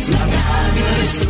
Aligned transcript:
sentidos, 0.00 0.20
la 0.20 0.26
radio 0.26 1.29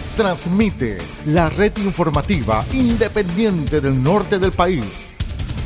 transmite 0.15 0.97
la 1.27 1.49
red 1.49 1.77
informativa 1.77 2.63
independiente 2.73 3.81
del 3.81 4.01
norte 4.01 4.39
del 4.39 4.51
país. 4.51 4.85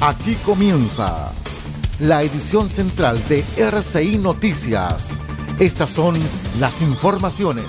Aquí 0.02 0.36
comienza 0.46 1.32
la 2.00 2.24
edición 2.24 2.70
central 2.70 3.22
de 3.28 3.44
RCI 3.58 4.18
Noticias. 4.18 5.08
Estas 5.60 5.90
son 5.90 6.16
las 6.60 6.82
informaciones. 6.82 7.66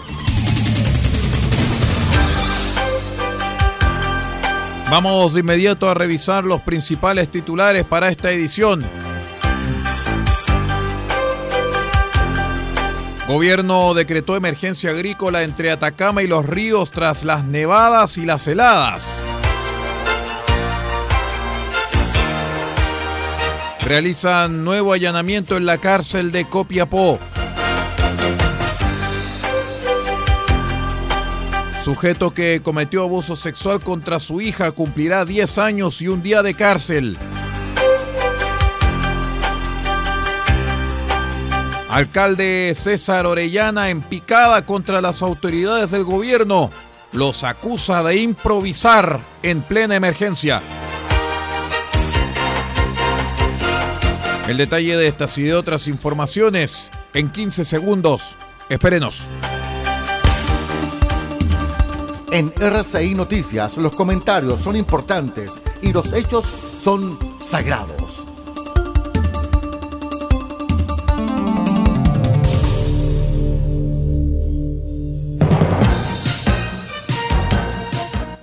Vamos 4.91 5.34
de 5.34 5.41
inmediato 5.41 5.88
a 5.88 5.94
revisar 5.94 6.44
los 6.44 6.60
principales 6.60 7.30
titulares 7.30 7.84
para 7.84 8.08
esta 8.08 8.30
edición. 8.30 8.86
Gobierno 13.28 13.92
decretó 13.94 14.36
emergencia 14.36 14.91
agrícola 14.91 15.42
entre 15.42 15.72
Atacama 15.72 16.22
y 16.22 16.28
los 16.28 16.46
ríos 16.46 16.92
tras 16.92 17.24
las 17.24 17.44
nevadas 17.44 18.19
y 18.19 18.24
las 18.24 18.46
heladas. 18.46 19.20
Realizan 23.80 24.64
nuevo 24.64 24.92
allanamiento 24.92 25.56
en 25.56 25.66
la 25.66 25.78
cárcel 25.78 26.30
de 26.30 26.48
Copiapó. 26.48 27.19
Sujeto 31.84 32.32
que 32.32 32.60
cometió 32.62 33.02
abuso 33.02 33.34
sexual 33.34 33.80
contra 33.80 34.20
su 34.20 34.41
hija 34.41 34.70
cumplirá 34.70 35.24
10 35.24 35.58
años 35.58 36.00
y 36.00 36.08
un 36.08 36.22
día 36.22 36.42
de 36.42 36.54
cárcel. 36.54 37.19
Alcalde 41.97 42.75
César 42.77 43.25
Orellana 43.25 43.89
en 43.89 44.02
picada 44.02 44.66
contra 44.66 45.00
las 45.00 45.22
autoridades 45.22 45.91
del 45.91 46.04
gobierno. 46.04 46.71
Los 47.12 47.43
acusa 47.43 48.03
de 48.03 48.16
improvisar 48.16 49.19
en 49.43 49.62
plena 49.62 49.97
emergencia. 49.97 50.60
El 54.47 54.59
detalle 54.59 54.98
de 54.98 55.06
estas 55.06 55.38
y 55.38 55.44
de 55.44 55.54
otras 55.54 55.88
informaciones 55.88 56.91
en 57.15 57.31
15 57.31 57.65
segundos. 57.65 58.37
Espérenos. 58.69 59.28
En 62.31 62.53
RCI 62.60 63.15
Noticias 63.15 63.78
los 63.78 63.97
comentarios 63.97 64.60
son 64.60 64.76
importantes 64.76 65.62
y 65.81 65.94
los 65.94 66.12
hechos 66.12 66.44
son 66.44 67.19
sagrados. 67.42 68.25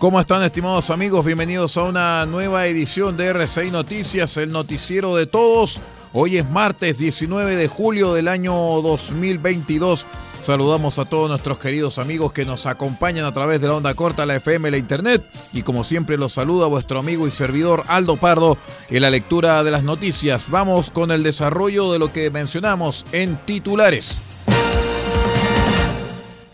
¿Cómo 0.04 0.20
están 0.20 0.44
estimados 0.44 0.90
amigos? 0.90 1.26
Bienvenidos 1.26 1.78
a 1.78 1.84
una 1.84 2.26
nueva 2.26 2.68
edición 2.68 3.16
de 3.16 3.34
R6 3.34 3.72
Noticias, 3.72 4.36
el 4.36 4.52
noticiero 4.52 5.16
de 5.16 5.28
todos. 5.28 5.80
Hoy 6.12 6.36
es 6.36 6.50
martes 6.50 6.98
19 6.98 7.56
de 7.56 7.70
julio 7.70 8.14
del 8.14 8.28
año 8.28 8.54
2022. 8.54 10.06
Saludamos 10.42 11.00
a 11.00 11.06
todos 11.06 11.30
nuestros 11.30 11.58
queridos 11.58 12.00
amigos 12.00 12.34
que 12.34 12.44
nos 12.44 12.66
acompañan 12.66 13.24
a 13.24 13.32
través 13.32 13.62
de 13.62 13.70
la 13.70 13.76
onda 13.76 13.94
corta, 13.94 14.26
la 14.26 14.36
FM, 14.36 14.72
la 14.72 14.78
internet. 14.78 15.24
Y 15.54 15.62
como 15.62 15.86
siempre 15.86 16.18
los 16.18 16.34
saluda 16.34 16.68
vuestro 16.68 17.00
amigo 17.00 17.26
y 17.26 17.32
servidor 17.32 17.86
Aldo 17.88 18.18
Pardo 18.18 18.58
en 18.90 19.04
la 19.04 19.10
lectura 19.10 19.64
de 19.64 19.72
las 19.72 19.84
noticias. 19.84 20.50
Vamos 20.50 20.90
con 20.90 21.12
el 21.12 21.24
desarrollo 21.24 21.94
de 21.94 22.00
lo 22.00 22.12
que 22.12 22.30
mencionamos 22.30 23.06
en 23.14 23.38
titulares. 23.46 24.22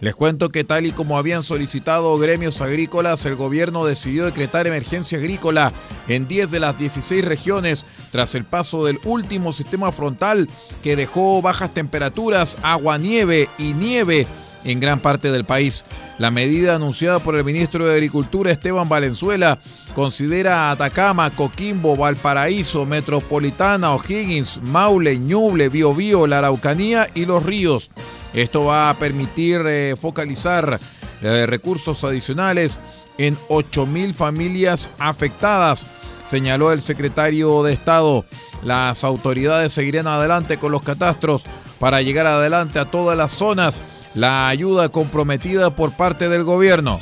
Les 0.02 0.16
cuento 0.16 0.50
que 0.50 0.64
tal 0.64 0.86
y 0.86 0.94
como 0.94 1.18
habían 1.18 1.44
solicitado 1.44 2.18
gremios 2.18 2.62
agrícolas, 2.62 3.26
el 3.26 3.36
gobierno 3.36 3.86
decidió 3.86 4.26
decretar 4.26 4.66
emergencia 4.66 5.18
agrícola 5.18 5.74
en 6.08 6.28
10 6.28 6.52
de 6.52 6.60
las 6.62 6.78
16 6.78 7.26
regiones 7.26 7.86
tras 8.12 8.34
el 8.34 8.46
paso 8.46 8.86
del 8.86 9.00
último 9.04 9.52
sistema 9.52 9.92
frontal 9.92 10.48
que 10.84 10.96
dejó 10.96 11.42
bajas 11.42 11.74
temperaturas, 11.74 12.58
agua, 12.62 12.98
nieve 12.98 13.50
y 13.58 13.74
nieve 13.74 14.26
en 14.64 14.80
gran 14.80 15.00
parte 15.00 15.32
del 15.32 15.46
país. 15.46 15.86
La 16.18 16.32
medida 16.32 16.76
anunciada 16.76 17.22
por 17.22 17.36
el 17.36 17.44
ministro 17.44 17.86
de 17.86 17.94
Agricultura 17.94 18.52
Esteban 18.52 18.90
Valenzuela 18.90 19.60
considera 19.94 20.70
a 20.70 20.72
Atacama, 20.72 21.30
Coquimbo, 21.32 21.96
Valparaíso, 21.96 22.86
Metropolitana, 22.86 23.94
O'Higgins, 23.94 24.62
Maule, 24.64 25.18
Ñuble, 25.18 25.70
Biobío, 25.70 26.28
la 26.28 26.40
Araucanía 26.40 27.08
y 27.14 27.26
Los 27.26 27.44
Ríos. 27.44 27.92
Esto 28.34 28.66
va 28.66 28.90
a 28.90 28.98
permitir 28.98 29.62
eh, 29.66 29.96
focalizar 30.00 30.80
eh, 31.22 31.46
recursos 31.48 32.04
adicionales 32.04 32.80
en 33.18 33.38
8.000 33.50 34.14
familias 34.14 34.90
afectadas, 34.98 35.88
señaló 36.26 36.72
el 36.72 36.82
secretario 36.82 37.64
de 37.64 37.74
Estado. 37.74 38.26
Las 38.64 39.04
autoridades 39.04 39.74
seguirán 39.74 40.08
adelante 40.08 40.58
con 40.58 40.72
los 40.72 40.82
catastros 40.82 41.44
para 41.80 42.02
llegar 42.02 42.28
adelante 42.28 42.80
a 42.80 42.86
todas 42.86 43.18
las 43.18 43.32
zonas. 43.32 43.82
La 44.16 44.50
ayuda 44.50 44.90
comprometida 44.90 45.76
por 45.76 45.96
parte 45.96 46.30
del 46.30 46.44
gobierno. 46.44 47.00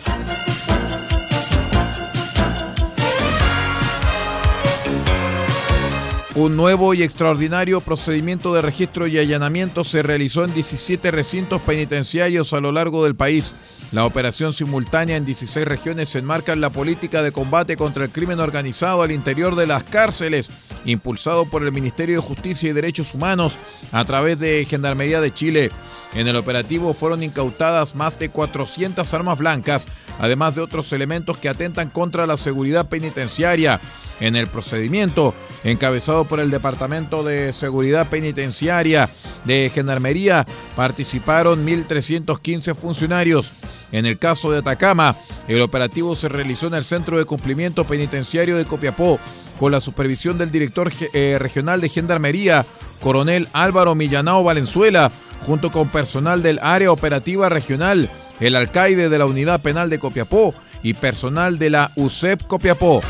Un 6.38 6.56
nuevo 6.56 6.94
y 6.94 7.02
extraordinario 7.02 7.82
procedimiento 7.82 8.54
de 8.54 8.62
registro 8.62 9.08
y 9.08 9.18
allanamiento 9.18 9.84
se 9.84 10.04
realizó 10.04 10.44
en 10.44 10.54
17 10.54 11.10
recintos 11.10 11.60
penitenciarios 11.62 12.54
a 12.54 12.60
lo 12.60 12.72
largo 12.72 13.04
del 13.04 13.16
país. 13.16 13.56
La 13.92 14.06
operación 14.06 14.54
simultánea 14.54 15.18
en 15.18 15.26
16 15.26 15.68
regiones 15.68 16.14
enmarca 16.14 16.54
en 16.54 16.62
la 16.62 16.70
política 16.70 17.24
de 17.24 17.32
combate 17.32 17.76
contra 17.76 18.04
el 18.04 18.12
crimen 18.12 18.40
organizado 18.40 19.02
al 19.02 19.12
interior 19.12 19.56
de 19.56 19.66
las 19.66 19.84
cárceles, 19.84 20.52
impulsado 20.88 21.46
por 21.46 21.64
el 21.64 21.72
Ministerio 21.72 22.16
de 22.16 22.28
Justicia 22.28 22.70
y 22.70 22.74
Derechos 22.74 23.14
Humanos 23.14 23.60
a 23.92 24.04
través 24.06 24.40
de 24.40 24.66
Gendarmería 24.68 25.22
de 25.22 25.34
Chile. 25.34 25.72
En 26.14 26.28
el 26.28 26.36
operativo 26.36 26.94
fueron 26.94 27.22
incautadas 27.22 27.94
más 27.94 28.18
de 28.18 28.30
400 28.30 29.14
armas 29.14 29.38
blancas, 29.38 29.88
además 30.18 30.56
de 30.56 30.62
otros 30.62 30.92
elementos 30.94 31.38
que 31.38 31.50
atentan 31.50 31.90
contra 31.90 32.26
la 32.26 32.38
seguridad 32.38 32.88
penitenciaria. 32.88 33.80
En 34.20 34.36
el 34.36 34.48
procedimiento, 34.48 35.36
encabezado 35.64 36.26
por 36.26 36.40
el 36.40 36.50
Departamento 36.50 37.24
de 37.24 37.54
Seguridad 37.54 38.10
Penitenciaria 38.10 39.12
de 39.46 39.70
Gendarmería, 39.70 40.44
participaron 40.76 41.68
1.315 41.68 42.74
funcionarios. 42.76 43.52
En 43.92 44.08
el 44.08 44.18
caso 44.18 44.52
de 44.52 44.58
Atacama, 44.58 45.16
el 45.48 45.62
operativo 45.62 46.16
se 46.16 46.30
realizó 46.30 46.68
en 46.68 46.74
el 46.74 46.84
Centro 46.84 47.20
de 47.20 47.26
Cumplimiento 47.26 47.86
Penitenciario 47.86 48.58
de 48.58 48.66
Copiapó, 48.66 49.20
con 49.60 49.72
la 49.72 49.82
supervisión 49.82 50.38
del 50.38 50.52
director 50.52 50.92
eh, 51.14 51.38
regional 51.40 51.82
de 51.82 51.90
Gendarmería, 51.90 52.66
coronel 53.02 53.48
Álvaro 53.54 53.96
Millanao 53.96 54.44
Valenzuela, 54.44 55.12
junto 55.42 55.72
con 55.72 55.90
personal 55.90 56.44
del 56.44 56.60
Área 56.62 56.92
Operativa 56.92 57.50
Regional, 57.50 58.12
el 58.40 58.56
alcaide 58.56 59.10
de 59.10 59.20
la 59.20 59.26
Unidad 59.26 59.62
Penal 59.62 59.90
de 59.90 60.00
Copiapó 60.00 60.54
y 60.84 60.94
personal 60.94 61.60
de 61.60 61.70
la 61.70 61.92
UCEP 61.96 62.44
Copiapó. 62.44 63.02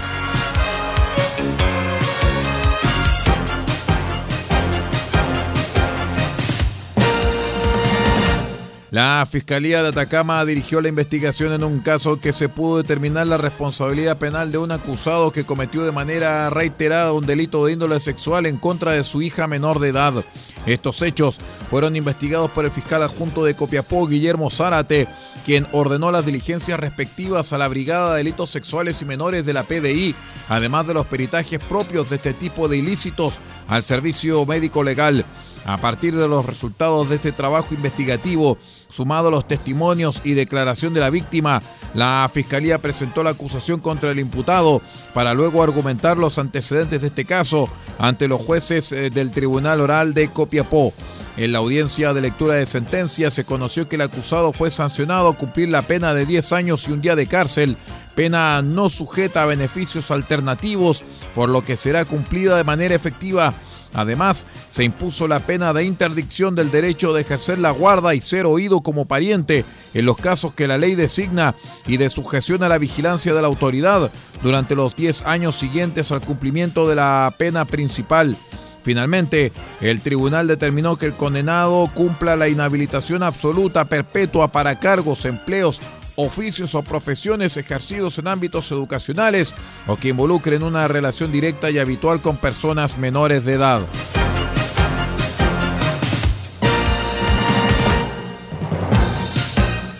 La 8.97 9.27
Fiscalía 9.29 9.83
de 9.83 9.89
Atacama 9.89 10.43
dirigió 10.43 10.81
la 10.81 10.87
investigación 10.87 11.53
en 11.53 11.63
un 11.63 11.81
caso 11.81 12.19
que 12.19 12.33
se 12.33 12.49
pudo 12.49 12.77
determinar 12.77 13.27
la 13.27 13.37
responsabilidad 13.37 14.17
penal 14.17 14.51
de 14.51 14.57
un 14.57 14.71
acusado 14.71 15.31
que 15.31 15.45
cometió 15.45 15.85
de 15.85 15.91
manera 15.91 16.49
reiterada 16.49 17.11
un 17.11 17.27
delito 17.27 17.63
de 17.63 17.73
índole 17.73 17.99
sexual 17.99 18.47
en 18.47 18.57
contra 18.57 18.93
de 18.93 19.03
su 19.03 19.21
hija 19.21 19.45
menor 19.45 19.77
de 19.77 19.89
edad. 19.89 20.25
Estos 20.65 21.03
hechos 21.03 21.37
fueron 21.69 21.95
investigados 21.95 22.49
por 22.49 22.65
el 22.65 22.71
fiscal 22.71 23.03
adjunto 23.03 23.45
de 23.45 23.55
Copiapó, 23.55 24.07
Guillermo 24.07 24.49
Zárate, 24.49 25.07
quien 25.45 25.67
ordenó 25.73 26.11
las 26.11 26.25
diligencias 26.25 26.79
respectivas 26.79 27.53
a 27.53 27.59
la 27.59 27.67
Brigada 27.67 28.13
de 28.13 28.17
Delitos 28.17 28.49
Sexuales 28.49 28.99
y 29.03 29.05
Menores 29.05 29.45
de 29.45 29.53
la 29.53 29.61
PDI, 29.61 30.15
además 30.49 30.87
de 30.87 30.95
los 30.95 31.05
peritajes 31.05 31.59
propios 31.59 32.09
de 32.09 32.15
este 32.15 32.33
tipo 32.33 32.67
de 32.67 32.77
ilícitos 32.77 33.41
al 33.67 33.83
servicio 33.83 34.43
médico 34.47 34.81
legal. 34.81 35.23
A 35.67 35.75
partir 35.75 36.15
de 36.15 36.29
los 36.29 36.45
resultados 36.45 37.09
de 37.09 37.17
este 37.17 37.33
trabajo 37.33 37.73
investigativo, 37.73 38.57
sumado 38.87 39.27
a 39.27 39.31
los 39.31 39.49
testimonios 39.49 40.21
y 40.23 40.33
declaración 40.33 40.93
de 40.93 41.01
la 41.01 41.09
víctima, 41.09 41.61
la 41.93 42.31
Fiscalía 42.33 42.77
presentó 42.77 43.21
la 43.21 43.31
acusación 43.31 43.81
contra 43.81 44.11
el 44.11 44.19
imputado 44.19 44.81
para 45.13 45.33
luego 45.33 45.61
argumentar 45.61 46.15
los 46.17 46.39
antecedentes 46.39 47.01
de 47.01 47.07
este 47.07 47.25
caso 47.25 47.67
ante 47.99 48.29
los 48.29 48.41
jueces 48.41 48.93
eh, 48.93 49.09
del 49.09 49.31
Tribunal 49.31 49.81
Oral 49.81 50.13
de 50.13 50.29
Copiapó. 50.29 50.93
En 51.35 51.51
la 51.51 51.57
audiencia 51.57 52.13
de 52.13 52.21
lectura 52.21 52.53
de 52.53 52.65
sentencia 52.65 53.29
se 53.29 53.43
conoció 53.43 53.89
que 53.89 53.97
el 53.97 54.03
acusado 54.03 54.53
fue 54.53 54.71
sancionado 54.71 55.27
a 55.27 55.37
cumplir 55.37 55.67
la 55.67 55.85
pena 55.85 56.13
de 56.13 56.25
10 56.25 56.53
años 56.53 56.87
y 56.87 56.93
un 56.93 57.01
día 57.01 57.17
de 57.17 57.27
cárcel, 57.27 57.75
pena 58.15 58.61
no 58.61 58.89
sujeta 58.89 59.43
a 59.43 59.47
beneficios 59.47 60.11
alternativos, 60.11 61.03
por 61.35 61.49
lo 61.49 61.61
que 61.61 61.75
será 61.75 62.05
cumplida 62.05 62.55
de 62.55 62.63
manera 62.63 62.95
efectiva 62.95 63.53
Además, 63.93 64.45
se 64.69 64.83
impuso 64.83 65.27
la 65.27 65.45
pena 65.45 65.73
de 65.73 65.83
interdicción 65.83 66.55
del 66.55 66.71
derecho 66.71 67.13
de 67.13 67.21
ejercer 67.21 67.59
la 67.59 67.71
guarda 67.71 68.15
y 68.15 68.21
ser 68.21 68.45
oído 68.45 68.81
como 68.81 69.05
pariente 69.05 69.65
en 69.93 70.05
los 70.05 70.17
casos 70.17 70.53
que 70.53 70.67
la 70.67 70.77
ley 70.77 70.95
designa 70.95 71.55
y 71.87 71.97
de 71.97 72.09
sujeción 72.09 72.63
a 72.63 72.69
la 72.69 72.77
vigilancia 72.77 73.33
de 73.33 73.41
la 73.41 73.47
autoridad 73.47 74.11
durante 74.43 74.75
los 74.75 74.95
10 74.95 75.23
años 75.23 75.55
siguientes 75.55 76.11
al 76.11 76.21
cumplimiento 76.21 76.87
de 76.87 76.95
la 76.95 77.33
pena 77.37 77.65
principal. 77.65 78.37
Finalmente, 78.83 79.51
el 79.81 79.99
tribunal 79.99 80.47
determinó 80.47 80.95
que 80.97 81.07
el 81.07 81.13
condenado 81.13 81.91
cumpla 81.93 82.37
la 82.37 82.47
inhabilitación 82.47 83.21
absoluta 83.21 83.83
perpetua 83.85 84.47
para 84.49 84.79
cargos, 84.79 85.25
empleos 85.25 85.81
oficios 86.17 86.73
o 86.75 86.83
profesiones 86.83 87.57
ejercidos 87.57 88.17
en 88.17 88.27
ámbitos 88.27 88.71
educacionales 88.71 89.53
o 89.85 89.95
que 89.97 90.09
involucren 90.09 90.63
una 90.63 90.87
relación 90.87 91.31
directa 91.31 91.69
y 91.69 91.77
habitual 91.77 92.21
con 92.21 92.37
personas 92.37 92.97
menores 92.97 93.45
de 93.45 93.53
edad. 93.53 93.81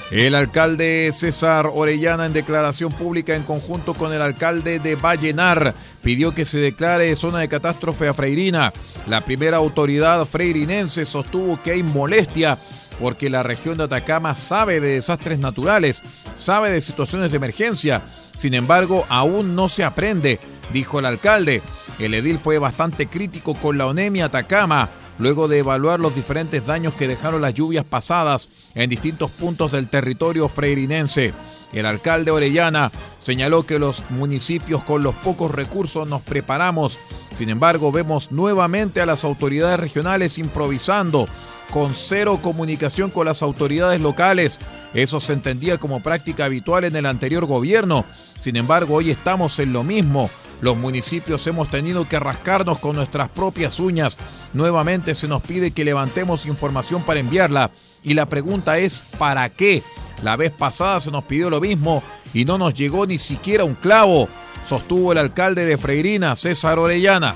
El 0.10 0.34
alcalde 0.34 1.12
César 1.14 1.69
Orellana 1.72 2.25
en 2.25 2.34
declaración 2.34 2.92
pública 2.94 3.36
en 3.36 3.44
conjunto 3.44 3.94
con 3.94 4.12
el 4.12 4.22
alcalde 4.22 4.80
de 4.80 4.96
Vallenar 4.96 5.75
pidió 6.02 6.34
que 6.34 6.46
se 6.46 6.58
declare 6.58 7.16
zona 7.16 7.40
de 7.40 7.50
catástrofe 7.50 8.08
a 8.08 8.16
Freirina. 8.16 8.74
La 9.06 9.22
primera 9.24 9.58
autoridad 9.58 10.25
freirinense 10.25 11.06
sostuvo 11.06 11.62
que 11.62 11.72
hay 11.72 11.84
molestia 11.84 12.58
porque 12.99 13.29
la 13.29 13.44
región 13.44 13.77
de 13.77 13.85
Atacama 13.85 14.35
sabe 14.35 14.79
de 14.79 14.95
desastres 14.95 15.39
naturales, 15.39 16.01
sabe 16.35 16.71
de 16.71 16.81
situaciones 16.81 17.31
de 17.31 17.38
emergencia. 17.38 18.03
Sin 18.35 18.53
embargo, 18.53 19.05
aún 19.09 19.55
no 19.55 19.69
se 19.69 19.83
aprende, 19.83 20.39
dijo 20.73 20.99
el 20.99 21.05
alcalde. 21.05 21.61
El 21.99 22.13
edil 22.13 22.38
fue 22.39 22.59
bastante 22.59 23.07
crítico 23.07 23.55
con 23.55 23.77
la 23.77 23.88
ONEMI 23.88 24.21
Atacama, 24.21 24.89
luego 25.19 25.47
de 25.47 25.59
evaluar 25.59 25.99
los 25.99 26.15
diferentes 26.15 26.65
daños 26.65 26.94
que 26.94 27.07
dejaron 27.07 27.41
las 27.41 27.53
lluvias 27.53 27.85
pasadas 27.85 28.49
en 28.75 28.89
distintos 28.89 29.31
puntos 29.31 29.71
del 29.71 29.89
territorio 29.89 30.47
freirinense. 30.47 31.33
El 31.73 31.85
alcalde 31.85 32.31
Orellana 32.31 32.91
señaló 33.19 33.65
que 33.65 33.79
los 33.79 34.03
municipios 34.09 34.83
con 34.83 35.03
los 35.03 35.13
pocos 35.15 35.51
recursos 35.51 36.07
nos 36.07 36.21
preparamos. 36.21 36.97
Sin 37.35 37.49
embargo, 37.49 37.91
vemos 37.91 38.31
nuevamente 38.31 39.01
a 39.01 39.05
las 39.05 39.23
autoridades 39.23 39.79
regionales 39.79 40.38
improvisando, 40.38 41.27
con 41.72 41.94
cero 41.94 42.40
comunicación 42.42 43.10
con 43.10 43.25
las 43.25 43.42
autoridades 43.42 44.02
locales. 44.02 44.60
Eso 44.94 45.19
se 45.19 45.34
entendía 45.34 45.78
como 45.78 46.02
práctica 46.02 46.46
habitual 46.46 46.84
en 46.84 46.96
el 46.96 47.06
anterior 47.06 47.46
gobierno. 47.46 48.06
Sin 48.40 48.56
embargo, 48.56 48.96
hoy 48.96 49.12
estamos 49.12 49.60
en 49.60 49.74
lo 49.74 49.84
mismo. 49.84 50.30
Los 50.62 50.75
municipios 50.75 51.46
hemos 51.46 51.69
tenido 51.69 52.08
que 52.08 52.19
rascarnos 52.19 52.80
con 52.80 52.96
nuestras 52.96 53.30
propias 53.30 53.80
uñas. 53.80 54.18
Nuevamente 54.54 55.14
se 55.14 55.28
nos 55.28 55.42
pide 55.42 55.72
que 55.72 55.86
levantemos 55.86 56.46
información 56.46 57.04
para 57.04 57.19
enviarla. 57.19 57.72
Y 58.04 58.14
la 58.14 58.28
pregunta 58.28 58.78
es, 58.78 59.04
¿para 59.19 59.50
qué? 59.50 59.84
La 60.24 60.36
vez 60.36 60.52
pasada 60.52 61.00
se 61.00 61.12
nos 61.12 61.25
pidió 61.25 61.50
lo 61.50 61.62
mismo 61.62 62.02
y 62.34 62.46
no 62.46 62.58
nos 62.58 62.74
llegó 62.74 63.06
ni 63.06 63.19
siquiera 63.19 63.64
un 63.64 63.75
clavo, 63.75 64.28
sostuvo 64.64 65.12
el 65.12 65.19
alcalde 65.19 65.66
de 65.66 65.78
Freirina, 65.78 66.36
César 66.36 66.80
Orellana. 66.80 67.36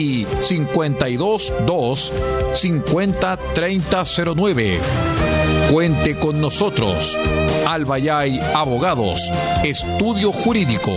y 0.00 0.24
522 0.24 2.12
50 2.52 3.36
3009. 3.54 4.80
Cuente 5.70 6.18
con 6.18 6.40
nosotros. 6.40 7.18
Albayay 7.66 8.40
Abogados, 8.54 9.30
Estudio 9.62 10.32
Jurídico. 10.32 10.92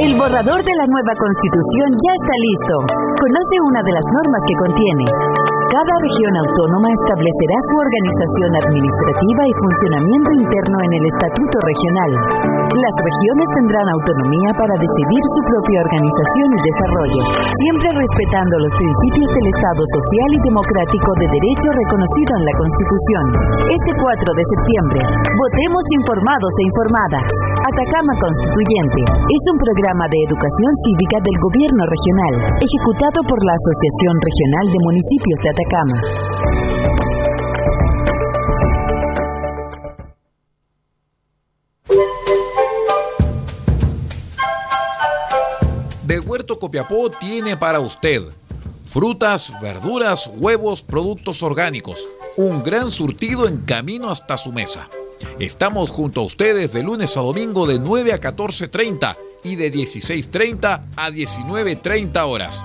El 0.00 0.14
borrador 0.16 0.64
de 0.64 0.74
la 0.74 0.86
nueva 0.88 1.14
constitución 1.18 1.88
ya 1.92 2.12
está 2.16 2.34
listo. 2.48 2.74
Conoce 3.20 3.56
una 3.68 3.82
de 3.82 3.92
las 3.92 4.04
normas 4.12 4.42
que 4.48 4.54
contiene. 4.64 5.43
Cada 5.74 5.90
región 6.06 6.34
autónoma 6.38 6.86
establecerá 6.86 7.56
su 7.66 7.74
organización 7.82 8.50
administrativa 8.62 9.42
y 9.42 9.58
funcionamiento 9.58 10.30
interno 10.46 10.76
en 10.86 10.92
el 11.02 11.04
Estatuto 11.10 11.56
Regional. 11.66 12.10
Las 12.78 12.94
regiones 13.02 13.48
tendrán 13.58 13.88
autonomía 13.90 14.50
para 14.54 14.70
decidir 14.78 15.22
su 15.34 15.40
propia 15.50 15.82
organización 15.82 16.48
y 16.54 16.60
desarrollo, 16.62 17.22
siempre 17.58 17.90
respetando 17.90 18.54
los 18.62 18.70
principios 18.70 19.28
del 19.34 19.46
Estado 19.50 19.82
social 19.98 20.30
y 20.30 20.40
democrático 20.46 21.10
de 21.18 21.26
derecho 21.42 21.68
reconocido 21.74 22.30
en 22.38 22.44
la 22.46 22.54
Constitución. 22.54 23.24
Este 23.66 23.90
4 23.98 24.30
de 24.30 24.44
septiembre, 24.46 25.00
votemos 25.10 25.82
informados 25.98 26.52
e 26.54 26.62
informadas. 26.70 27.30
Atacama 27.74 28.14
Constituyente 28.22 29.02
es 29.10 29.42
un 29.50 29.58
programa 29.58 30.06
de 30.06 30.22
educación 30.22 30.70
cívica 30.86 31.18
del 31.18 31.34
Gobierno 31.42 31.82
regional, 31.82 32.62
ejecutado 32.62 33.18
por 33.26 33.42
la 33.42 33.58
Asociación 33.58 34.14
Regional 34.22 34.66
de 34.70 34.78
Municipios 34.78 35.38
de 35.42 35.50
Atacama. 35.50 35.63
Del 46.06 46.20
Huerto 46.20 46.58
Copiapó 46.58 47.10
tiene 47.10 47.56
para 47.56 47.80
usted 47.80 48.22
frutas, 48.84 49.52
verduras, 49.60 50.30
huevos, 50.36 50.82
productos 50.82 51.42
orgánicos. 51.42 52.08
Un 52.36 52.62
gran 52.62 52.90
surtido 52.90 53.48
en 53.48 53.58
camino 53.62 54.10
hasta 54.10 54.38
su 54.38 54.52
mesa. 54.52 54.88
Estamos 55.38 55.90
junto 55.90 56.20
a 56.20 56.24
ustedes 56.24 56.72
de 56.72 56.82
lunes 56.82 57.16
a 57.16 57.20
domingo 57.20 57.66
de 57.66 57.78
9 57.80 58.12
a 58.12 58.20
14.30 58.20 59.16
y 59.42 59.56
de 59.56 59.72
16.30 59.72 60.82
a 60.96 61.10
19.30 61.10 62.22
horas. 62.24 62.64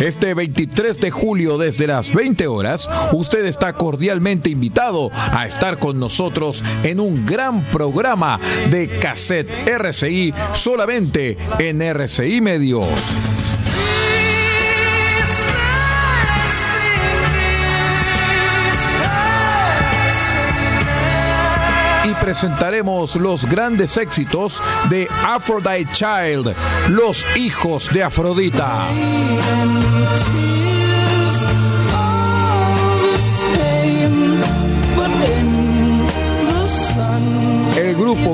Este 0.00 0.32
23 0.32 0.98
de 0.98 1.10
julio 1.10 1.58
desde 1.58 1.86
las 1.86 2.14
20 2.14 2.46
horas, 2.46 2.88
usted 3.12 3.44
está 3.44 3.74
cordialmente 3.74 4.48
invitado 4.48 5.10
a 5.12 5.46
estar 5.46 5.78
con 5.78 6.00
nosotros 6.00 6.64
en 6.84 7.00
un 7.00 7.26
gran 7.26 7.62
programa 7.64 8.40
de 8.70 8.88
cassette 8.88 9.50
RCI 9.68 10.32
solamente 10.54 11.36
en 11.58 11.82
RCI 11.82 12.40
Medios. 12.40 13.18
Presentaremos 22.30 23.16
los 23.16 23.44
grandes 23.44 23.96
éxitos 23.96 24.62
de 24.88 25.08
Aphrodite 25.26 25.92
Child, 25.92 26.54
los 26.90 27.26
hijos 27.34 27.90
de 27.92 28.04
Afrodita. 28.04 28.86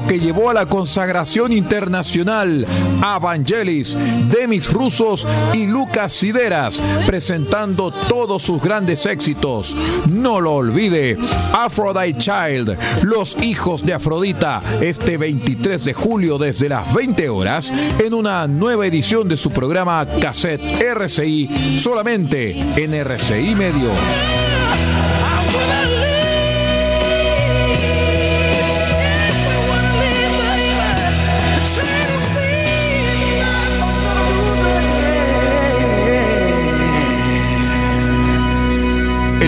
Que 0.06 0.18
llevó 0.18 0.48
a 0.48 0.54
la 0.54 0.64
consagración 0.64 1.52
internacional 1.52 2.64
a 3.02 3.18
Vangelis, 3.18 3.96
Demis 4.30 4.72
Rusos 4.72 5.26
y 5.52 5.66
Lucas 5.66 6.14
Sideras, 6.14 6.82
presentando 7.06 7.90
todos 7.90 8.42
sus 8.42 8.62
grandes 8.62 9.04
éxitos. 9.04 9.76
No 10.08 10.40
lo 10.40 10.54
olvide, 10.54 11.18
Aphrodite 11.52 12.18
Child, 12.18 12.78
Los 13.02 13.36
Hijos 13.42 13.84
de 13.84 13.92
Afrodita, 13.92 14.62
este 14.80 15.18
23 15.18 15.84
de 15.84 15.92
julio 15.92 16.38
desde 16.38 16.70
las 16.70 16.94
20 16.94 17.28
horas, 17.28 17.70
en 18.02 18.14
una 18.14 18.46
nueva 18.46 18.86
edición 18.86 19.28
de 19.28 19.36
su 19.36 19.50
programa 19.50 20.06
Cassette 20.20 20.62
RCI, 20.80 21.78
solamente 21.78 22.58
en 22.76 22.94
RCI 22.94 23.54
Medios. 23.54 24.45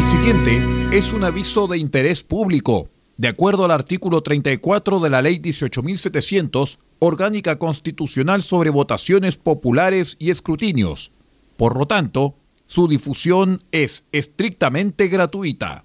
Siguiente 0.08 0.88
es 0.90 1.12
un 1.12 1.22
aviso 1.22 1.66
de 1.66 1.76
interés 1.76 2.22
público. 2.22 2.88
De 3.18 3.28
acuerdo 3.28 3.66
al 3.66 3.70
artículo 3.70 4.22
34 4.22 5.00
de 5.00 5.10
la 5.10 5.20
Ley 5.20 5.38
18.700, 5.38 6.78
Orgánica 6.98 7.58
Constitucional 7.58 8.42
sobre 8.42 8.70
Votaciones 8.70 9.36
Populares 9.36 10.16
y 10.18 10.30
Escrutinios. 10.30 11.12
Por 11.58 11.76
lo 11.76 11.86
tanto, 11.86 12.36
su 12.64 12.88
difusión 12.88 13.62
es 13.70 14.06
estrictamente 14.12 15.08
gratuita. 15.08 15.84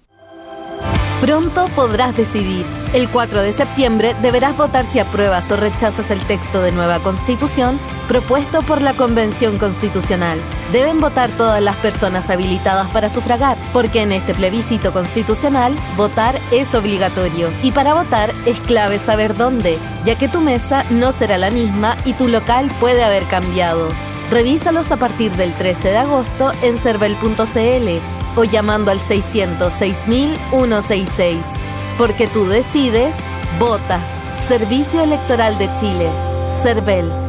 Pronto 1.20 1.66
podrás 1.76 2.16
decidir. 2.16 2.64
El 2.94 3.10
4 3.10 3.42
de 3.42 3.52
septiembre 3.52 4.16
deberás 4.22 4.56
votar 4.56 4.90
si 4.90 5.00
apruebas 5.00 5.50
o 5.50 5.56
rechazas 5.56 6.10
el 6.10 6.20
texto 6.20 6.62
de 6.62 6.72
nueva 6.72 7.02
constitución 7.02 7.78
propuesto 8.08 8.62
por 8.62 8.80
la 8.80 8.94
Convención 8.94 9.58
Constitucional. 9.58 10.40
Deben 10.72 11.00
votar 11.00 11.30
todas 11.30 11.62
las 11.62 11.76
personas 11.76 12.28
habilitadas 12.30 12.88
para 12.90 13.10
sufragar, 13.10 13.56
porque 13.72 14.02
en 14.02 14.12
este 14.12 14.34
plebiscito 14.34 14.92
constitucional 14.92 15.74
votar 15.96 16.40
es 16.50 16.74
obligatorio. 16.74 17.50
Y 17.62 17.72
para 17.72 17.94
votar 17.94 18.34
es 18.46 18.60
clave 18.60 18.98
saber 18.98 19.36
dónde, 19.36 19.78
ya 20.04 20.16
que 20.16 20.28
tu 20.28 20.40
mesa 20.40 20.84
no 20.90 21.12
será 21.12 21.38
la 21.38 21.50
misma 21.50 21.96
y 22.04 22.14
tu 22.14 22.28
local 22.28 22.70
puede 22.80 23.04
haber 23.04 23.24
cambiado. 23.24 23.88
Revísalos 24.30 24.90
a 24.90 24.96
partir 24.96 25.32
del 25.32 25.52
13 25.54 25.90
de 25.90 25.98
agosto 25.98 26.52
en 26.62 26.78
cervel.cl 26.78 28.00
o 28.36 28.44
llamando 28.44 28.90
al 28.90 29.00
606.166. 29.00 31.42
Porque 31.98 32.26
tú 32.26 32.48
decides, 32.48 33.14
vota. 33.58 34.00
Servicio 34.48 35.02
Electoral 35.02 35.58
de 35.58 35.68
Chile. 35.76 36.08
CERVEL. 36.62 37.23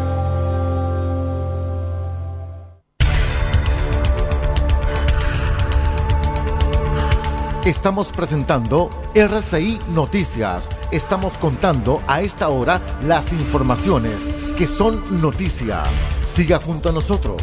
Estamos 7.65 8.12
presentando 8.12 8.91
RCI 9.15 9.79
Noticias. 9.89 10.69
Estamos 10.91 11.36
contando 11.39 12.00
a 12.05 12.22
esta 12.22 12.50
hora 12.50 12.79
las 13.01 13.34
informaciones 13.34 14.19
que 14.55 14.67
son 14.67 15.19
noticia. 15.19 15.81
Siga 16.24 16.60
junto 16.60 16.89
a 16.89 16.91
nosotros. 16.91 17.41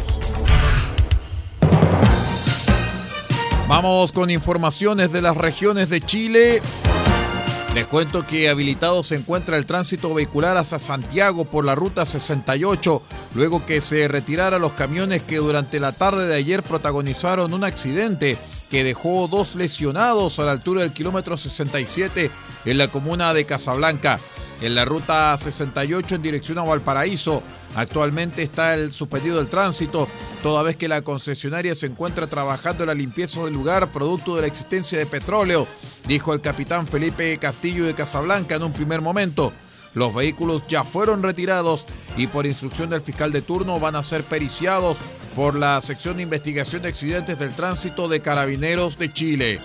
Vamos 3.67 4.13
con 4.13 4.29
informaciones 4.29 5.11
de 5.11 5.21
las 5.21 5.35
regiones 5.35 5.89
de 5.89 5.99
Chile. 5.99 6.61
Les 7.75 7.85
cuento 7.85 8.25
que 8.25 8.47
habilitado 8.47 9.03
se 9.03 9.15
encuentra 9.15 9.57
el 9.57 9.65
tránsito 9.65 10.13
vehicular 10.13 10.55
hacia 10.55 10.79
Santiago 10.79 11.43
por 11.43 11.65
la 11.65 11.75
ruta 11.75 12.05
68, 12.05 13.01
luego 13.33 13.65
que 13.65 13.81
se 13.81 14.07
retiraran 14.07 14.61
los 14.61 14.71
camiones 14.71 15.21
que 15.23 15.37
durante 15.37 15.81
la 15.81 15.91
tarde 15.91 16.27
de 16.27 16.35
ayer 16.35 16.63
protagonizaron 16.63 17.53
un 17.53 17.65
accidente 17.65 18.37
que 18.73 18.83
dejó 18.83 19.27
dos 19.27 19.53
lesionados 19.55 20.39
a 20.39 20.45
la 20.45 20.51
altura 20.51 20.81
del 20.81 20.93
kilómetro 20.93 21.37
67 21.37 22.31
en 22.65 22.77
la 22.79 22.87
comuna 22.87 23.31
de 23.31 23.45
Casablanca. 23.45 24.19
En 24.63 24.73
la 24.73 24.83
ruta 24.83 25.37
68 25.37 26.15
en 26.15 26.21
dirección 26.23 26.57
a 26.57 26.63
Valparaíso, 26.63 27.43
Actualmente 27.75 28.43
está 28.43 28.75
el 28.75 28.91
suspendido 28.91 29.37
del 29.37 29.47
tránsito, 29.47 30.07
toda 30.43 30.61
vez 30.61 30.75
que 30.75 30.87
la 30.87 31.01
concesionaria 31.01 31.73
se 31.73 31.87
encuentra 31.87 32.27
trabajando 32.27 32.83
en 32.83 32.89
la 32.89 32.93
limpieza 32.93 33.43
del 33.43 33.53
lugar 33.53 33.91
producto 33.91 34.35
de 34.35 34.41
la 34.41 34.47
existencia 34.47 34.99
de 34.99 35.07
petróleo, 35.07 35.67
dijo 36.07 36.33
el 36.33 36.41
capitán 36.41 36.87
Felipe 36.87 37.37
Castillo 37.39 37.85
de 37.85 37.95
Casablanca 37.95 38.55
en 38.55 38.63
un 38.63 38.73
primer 38.73 39.01
momento. 39.01 39.53
Los 39.93 40.13
vehículos 40.13 40.63
ya 40.67 40.83
fueron 40.83 41.21
retirados 41.21 41.85
y 42.17 42.27
por 42.27 42.45
instrucción 42.45 42.89
del 42.89 43.01
fiscal 43.01 43.31
de 43.31 43.41
turno 43.41 43.79
van 43.79 43.95
a 43.95 44.03
ser 44.03 44.23
periciados 44.23 44.97
por 45.35 45.55
la 45.55 45.81
sección 45.81 46.17
de 46.17 46.23
investigación 46.23 46.81
de 46.81 46.89
accidentes 46.89 47.39
del 47.39 47.55
tránsito 47.55 48.07
de 48.07 48.21
Carabineros 48.21 48.97
de 48.97 49.13
Chile. 49.13 49.61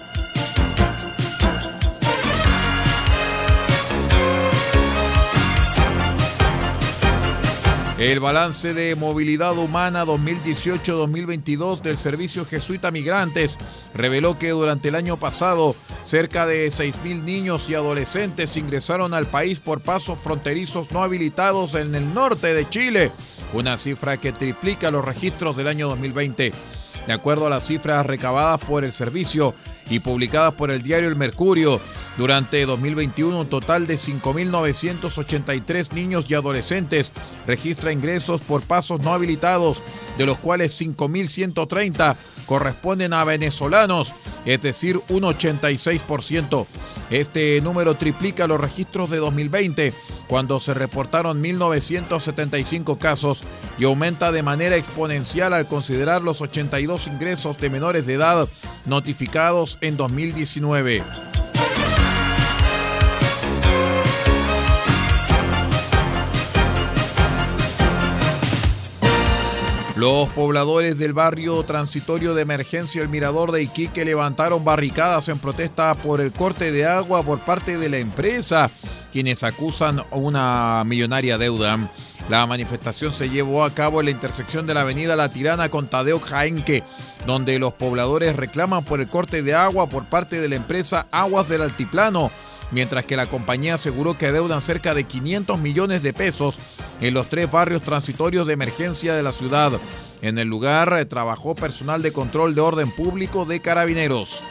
El 7.99 8.21
balance 8.21 8.75
de 8.75 8.95
movilidad 8.95 9.59
humana 9.59 10.05
2018-2022 10.05 11.81
del 11.81 11.99
Servicio 11.99 12.45
Jesuita 12.45 12.93
Migrantes 12.93 13.59
reveló 13.93 14.39
que 14.39 14.51
durante 14.51 14.91
el 14.91 14.95
año 14.95 15.17
pasado 15.17 15.75
cerca 16.05 16.47
de 16.47 16.69
6.000 16.69 17.25
niños 17.25 17.69
y 17.69 17.75
adolescentes 17.75 18.57
ingresaron 18.57 19.15
al 19.15 19.27
país 19.27 19.59
por 19.59 19.81
pasos 19.81 20.17
fronterizos 20.21 20.93
no 20.93 21.03
habilitados 21.03 21.75
en 21.75 21.93
el 21.97 22.15
norte 22.15 22.55
de 22.55 22.69
Chile, 22.69 23.11
una 23.53 23.77
cifra 23.77 24.17
que 24.17 24.31
triplica 24.31 24.93
los 24.93 25.05
registros 25.05 25.57
del 25.57 25.67
año 25.67 25.89
2020. 25.89 26.53
De 27.09 27.13
acuerdo 27.13 27.49
a 27.49 27.51
las 27.51 27.67
cifras 27.67 28.07
recabadas 28.07 28.61
por 28.61 28.85
el 28.85 28.93
servicio 28.93 29.55
y 29.91 30.01
publicadas 30.01 30.55
por 30.55 30.71
el 30.71 30.83
diario 30.83 31.09
El 31.09 31.17
Mercurio, 31.17 31.81
durante 32.19 32.67
2021, 32.67 33.41
un 33.43 33.49
total 33.49 33.87
de 33.87 33.95
5.983 33.95 35.93
niños 35.93 36.27
y 36.29 36.35
adolescentes 36.35 37.13
registra 37.47 37.93
ingresos 37.93 38.41
por 38.41 38.63
pasos 38.63 39.01
no 39.01 39.15
habilitados, 39.15 39.85
de 40.19 40.27
los 40.27 40.37
cuales 40.39 40.79
5.130 40.81 42.17
corresponden 42.45 43.13
a 43.13 43.23
venezolanos, 43.23 44.15
es 44.45 44.61
decir, 44.61 45.01
un 45.09 45.23
86%. 45.23 46.67
Este 47.11 47.61
número 47.61 47.95
triplica 47.95 48.49
los 48.49 48.61
registros 48.61 49.11
de 49.11 49.19
2020, 49.19 49.95
cuando 50.27 50.59
se 50.59 50.75
reportaron 50.75 51.41
1.975 51.41 52.99
casos 52.99 53.45
y 53.79 53.85
aumenta 53.85 54.33
de 54.33 54.43
manera 54.43 54.75
exponencial 54.75 55.53
al 55.53 55.69
considerar 55.69 56.23
los 56.23 56.41
82 56.41 57.07
ingresos 57.07 57.59
de 57.59 57.71
menores 57.71 58.07
de 58.07 58.15
edad 58.15 58.49
notificados 58.89 59.79
en 59.81 59.97
2019. 59.97 61.05
Los 69.99 70.29
pobladores 70.29 70.97
del 70.97 71.13
barrio 71.13 71.65
transitorio 71.65 72.33
de 72.33 72.43
emergencia 72.43 73.03
El 73.03 73.09
Mirador 73.09 73.51
de 73.51 73.65
Iquique 73.65 74.05
levantaron 74.05 74.65
barricadas 74.65 75.29
en 75.29 75.41
protesta 75.41 75.93
por 75.97 76.21
el 76.21 76.33
corte 76.33 76.71
de 76.71 76.87
agua 76.87 77.25
por 77.25 77.41
parte 77.41 77.79
de 77.79 77.89
la 77.89 77.99
empresa, 77.99 78.71
quienes 79.11 79.43
acusan 79.43 80.05
una 80.13 80.85
millonaria 80.87 81.37
deuda. 81.37 81.91
La 82.29 82.47
manifestación 82.47 83.11
se 83.11 83.29
llevó 83.29 83.65
a 83.65 83.75
cabo 83.75 83.99
en 83.99 84.07
la 84.07 84.13
intersección 84.13 84.69
de 84.69 84.75
la 84.75 84.83
avenida 84.83 85.17
La 85.17 85.33
Tirana 85.33 85.69
con 85.69 85.89
Tadeo 85.89 86.21
Jaenque, 86.21 86.85
donde 87.27 87.59
los 87.59 87.73
pobladores 87.73 88.37
reclaman 88.37 88.85
por 88.85 89.01
el 89.01 89.09
corte 89.09 89.43
de 89.43 89.55
agua 89.55 89.89
por 89.89 90.07
parte 90.07 90.41
de 90.41 90.49
la 90.49 90.57
empresa 90.57 91.07
Aguas 91.11 91.49
del 91.49 91.63
Altiplano, 91.63 92.31
mientras 92.71 93.05
que 93.05 93.17
la 93.17 93.29
compañía 93.29 93.75
aseguró 93.75 94.17
que 94.17 94.27
adeudan 94.27 94.63
cerca 94.63 94.95
de 94.95 95.05
500 95.05 95.59
millones 95.59 96.03
de 96.03 96.13
pesos 96.13 96.59
en 97.01 97.15
los 97.15 97.29
tres 97.29 97.51
barrios 97.51 97.83
transitorios 97.83 98.47
de 98.47 98.55
emergencia 98.55 99.15
de 99.15 99.23
la 99.23 99.33
ciudad. 99.33 99.73
En 100.21 100.39
el 100.39 100.49
lugar 100.49 100.95
eh, 100.99 101.05
trabajó 101.05 101.55
personal 101.55 102.03
de 102.03 102.13
control 102.13 102.55
de 102.55 102.61
orden 102.61 102.91
público 102.91 103.45
de 103.45 103.61
carabineros. 103.61 104.43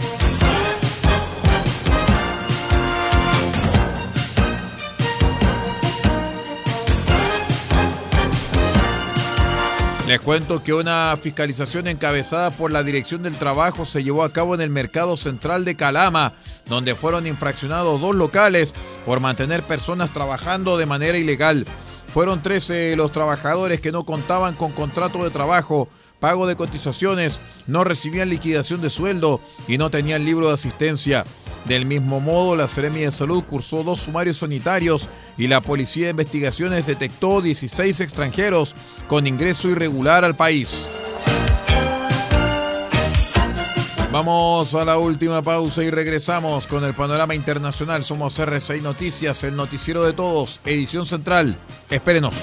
Les 10.07 10.21
cuento 10.21 10.63
que 10.63 10.73
una 10.73 11.17
fiscalización 11.21 11.85
encabezada 11.85 12.51
por 12.51 12.71
la 12.71 12.81
Dirección 12.81 13.23
del 13.23 13.37
Trabajo 13.37 13.85
se 13.85 14.05
llevó 14.05 14.23
a 14.23 14.31
cabo 14.31 14.55
en 14.55 14.61
el 14.61 14.69
Mercado 14.69 15.17
Central 15.17 15.65
de 15.65 15.75
Calama, 15.75 16.31
donde 16.65 16.95
fueron 16.95 17.27
infraccionados 17.27 17.99
dos 17.99 18.15
locales 18.15 18.73
por 19.05 19.19
mantener 19.19 19.63
personas 19.63 20.13
trabajando 20.13 20.77
de 20.77 20.85
manera 20.85 21.17
ilegal. 21.17 21.65
Fueron 22.07 22.41
13 22.41 22.95
los 22.95 23.11
trabajadores 23.11 23.81
que 23.81 23.91
no 23.91 24.05
contaban 24.05 24.55
con 24.55 24.71
contrato 24.71 25.25
de 25.25 25.29
trabajo, 25.29 25.89
pago 26.21 26.47
de 26.47 26.55
cotizaciones, 26.55 27.41
no 27.67 27.83
recibían 27.83 28.29
liquidación 28.29 28.79
de 28.79 28.89
sueldo 28.89 29.41
y 29.67 29.77
no 29.77 29.89
tenían 29.89 30.23
libro 30.23 30.47
de 30.47 30.53
asistencia. 30.53 31.25
Del 31.67 31.85
mismo 31.85 32.21
modo, 32.21 32.55
la 32.55 32.67
Seremi 32.67 33.01
de 33.01 33.11
Salud 33.11 33.43
cursó 33.43 33.83
dos 33.83 34.01
sumarios 34.01 34.37
sanitarios 34.37 35.09
y 35.37 35.47
la 35.47 35.59
Policía 35.59 36.05
de 36.05 36.11
Investigaciones 36.11 36.85
detectó 36.85 37.41
16 37.41 37.99
extranjeros 37.99 38.73
con 39.07 39.27
ingreso 39.27 39.67
irregular 39.67 40.23
al 40.23 40.35
país. 40.35 40.87
Vamos 44.13 44.73
a 44.73 44.85
la 44.85 44.97
última 44.97 45.41
pausa 45.41 45.83
y 45.83 45.91
regresamos 45.91 46.67
con 46.67 46.85
el 46.85 46.93
panorama 46.93 47.35
internacional. 47.35 48.05
Somos 48.05 48.39
R6 48.39 48.81
Noticias, 48.81 49.43
el 49.43 49.57
noticiero 49.57 50.03
de 50.03 50.13
todos, 50.13 50.61
edición 50.65 51.05
central. 51.05 51.57
Espérenos. 51.89 52.35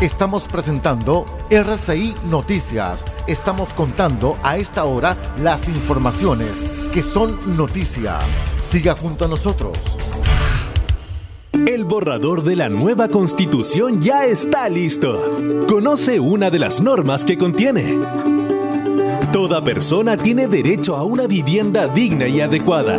Estamos 0.00 0.48
presentando 0.48 1.26
RCI 1.50 2.14
Noticias. 2.28 3.04
Estamos 3.28 3.72
contando 3.72 4.36
a 4.42 4.56
esta 4.56 4.84
hora 4.84 5.16
las 5.40 5.68
informaciones 5.68 6.50
que 6.92 7.02
son 7.02 7.56
noticia. 7.56 8.18
Siga 8.60 8.96
junto 8.96 9.26
a 9.26 9.28
nosotros. 9.28 9.78
El 11.52 11.84
borrador 11.84 12.42
de 12.42 12.56
la 12.56 12.68
nueva 12.68 13.08
constitución 13.08 14.00
ya 14.02 14.24
está 14.24 14.68
listo. 14.68 15.22
Conoce 15.68 16.18
una 16.18 16.50
de 16.50 16.58
las 16.58 16.80
normas 16.80 17.24
que 17.24 17.38
contiene. 17.38 18.00
Toda 19.32 19.62
persona 19.62 20.16
tiene 20.16 20.48
derecho 20.48 20.96
a 20.96 21.04
una 21.04 21.28
vivienda 21.28 21.86
digna 21.86 22.26
y 22.26 22.40
adecuada. 22.40 22.98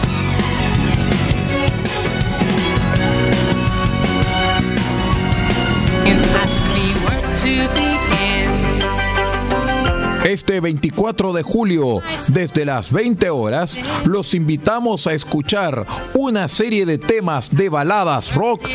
Este 10.31 10.61
24 10.61 11.33
de 11.33 11.43
julio, 11.43 12.01
desde 12.29 12.63
las 12.63 12.93
20 12.93 13.29
horas, 13.31 13.77
los 14.05 14.33
invitamos 14.33 15.05
a 15.05 15.13
escuchar 15.13 15.85
una 16.13 16.47
serie 16.47 16.85
de 16.85 16.97
temas 16.97 17.49
de 17.51 17.67
baladas 17.67 18.33
rock 18.33 18.69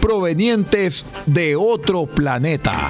provenientes 0.00 1.04
de 1.26 1.56
otro 1.56 2.06
planeta. 2.06 2.86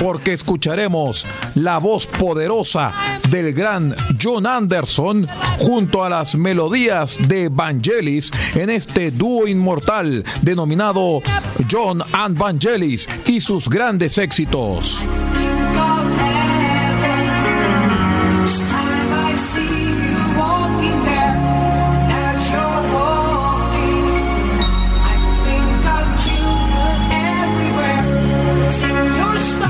porque 0.00 0.32
escucharemos 0.32 1.26
la 1.54 1.78
voz 1.78 2.06
poderosa 2.06 3.17
del 3.30 3.52
gran 3.52 3.94
John 4.20 4.46
Anderson 4.46 5.26
junto 5.58 6.04
a 6.04 6.08
las 6.08 6.36
melodías 6.36 7.18
de 7.28 7.48
Vangelis 7.48 8.30
en 8.54 8.70
este 8.70 9.10
dúo 9.10 9.46
inmortal 9.46 10.24
denominado 10.42 11.20
John 11.70 12.02
and 12.12 12.38
Vangelis 12.38 13.08
y 13.26 13.40
sus 13.40 13.68
grandes 13.68 14.18
éxitos. 14.18 15.04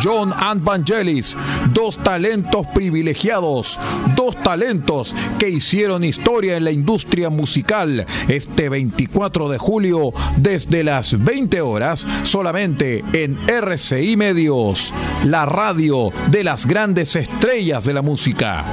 John 0.09 0.33
and 0.35 0.65
Vangelis, 0.65 1.37
dos 1.75 1.99
talentos 1.99 2.67
privilegiados, 2.69 3.79
dos 4.17 4.43
talentos 4.43 5.15
que 5.39 5.51
hicieron 5.51 6.03
historia 6.03 6.57
en 6.57 6.65
la 6.65 6.73
industria 6.73 7.29
musical 7.29 8.07
este 8.27 8.71
24 8.71 9.51
de 9.51 9.59
julio 9.59 10.15
desde 10.39 10.83
las 10.83 11.23
20 11.23 11.61
horas 11.61 12.07
solamente 12.23 13.05
en 13.13 13.39
RCI 13.51 14.17
Medios, 14.17 14.95
la 15.25 15.45
radio 15.45 16.11
de 16.31 16.43
las 16.43 16.65
grandes 16.65 17.15
estrellas 17.15 17.85
de 17.85 17.93
la 17.93 18.01
música. 18.01 18.65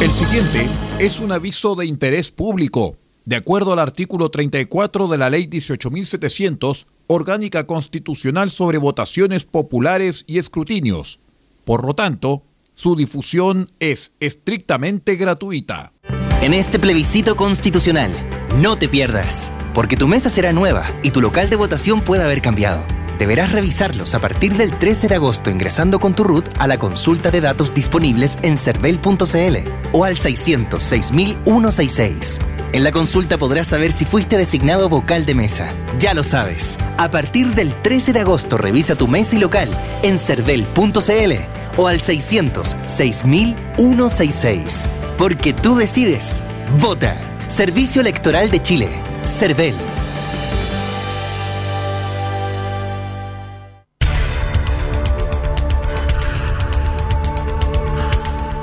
El 0.00 0.12
siguiente 0.12 0.68
es 0.98 1.20
un 1.20 1.32
aviso 1.32 1.74
de 1.74 1.86
interés 1.86 2.30
público. 2.30 2.96
De 3.24 3.34
acuerdo 3.34 3.72
al 3.72 3.78
artículo 3.78 4.28
34 4.28 5.08
de 5.08 5.16
la 5.16 5.30
Ley 5.30 5.46
18.700, 5.46 6.86
Orgánica 7.06 7.66
Constitucional 7.66 8.50
sobre 8.50 8.76
Votaciones 8.76 9.44
Populares 9.44 10.24
y 10.26 10.38
Escrutinios. 10.38 11.18
Por 11.64 11.86
lo 11.86 11.94
tanto, 11.94 12.42
su 12.74 12.94
difusión 12.94 13.72
es 13.80 14.12
estrictamente 14.20 15.16
gratuita. 15.16 15.94
En 16.42 16.52
este 16.52 16.78
plebiscito 16.78 17.34
constitucional, 17.34 18.12
no 18.58 18.76
te 18.76 18.90
pierdas, 18.90 19.50
porque 19.74 19.96
tu 19.96 20.08
mesa 20.08 20.28
será 20.28 20.52
nueva 20.52 20.84
y 21.02 21.10
tu 21.10 21.22
local 21.22 21.48
de 21.48 21.56
votación 21.56 22.02
puede 22.02 22.22
haber 22.22 22.42
cambiado. 22.42 22.84
Deberás 23.18 23.52
revisarlos 23.52 24.14
a 24.14 24.20
partir 24.20 24.56
del 24.56 24.76
13 24.76 25.08
de 25.08 25.16
agosto 25.16 25.50
ingresando 25.50 25.98
con 25.98 26.14
tu 26.14 26.24
RUT 26.24 26.46
a 26.58 26.66
la 26.66 26.78
consulta 26.78 27.30
de 27.30 27.40
datos 27.40 27.72
disponibles 27.74 28.38
en 28.42 28.58
cervel.cl 28.58 29.56
o 29.92 30.04
al 30.04 30.16
600-6166. 30.16 32.40
En 32.72 32.82
la 32.84 32.92
consulta 32.92 33.38
podrás 33.38 33.68
saber 33.68 33.92
si 33.92 34.04
fuiste 34.04 34.36
designado 34.36 34.90
vocal 34.90 35.24
de 35.24 35.34
mesa. 35.34 35.72
Ya 35.98 36.12
lo 36.12 36.22
sabes. 36.22 36.76
A 36.98 37.10
partir 37.10 37.54
del 37.54 37.72
13 37.82 38.12
de 38.12 38.20
agosto 38.20 38.58
revisa 38.58 38.96
tu 38.96 39.08
mesa 39.08 39.36
y 39.36 39.38
local 39.38 39.70
en 40.02 40.18
cervel.cl 40.18 41.32
o 41.78 41.88
al 41.88 42.00
600-6166. 42.00 44.88
Porque 45.16 45.54
tú 45.54 45.76
decides. 45.76 46.44
Vota. 46.78 47.18
Servicio 47.48 48.02
Electoral 48.02 48.50
de 48.50 48.60
Chile. 48.60 48.90
Cervel. 49.24 49.74